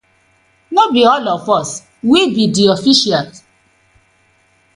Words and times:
No 0.71 0.85
bi 0.93 1.03
all 1.09 1.29
of 1.33 1.45
us, 1.57 1.69
we 2.11 2.21
bi 2.35 2.45
di 2.59 2.65
officials. 2.77 3.35